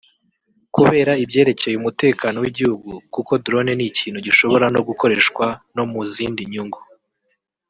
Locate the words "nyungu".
6.53-6.81